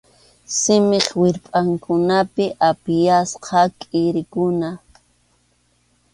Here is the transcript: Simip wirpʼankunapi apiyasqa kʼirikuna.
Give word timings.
Simip 0.57 1.07
wirpʼankunapi 1.19 2.45
apiyasqa 2.69 3.59
kʼirikuna. 3.81 4.69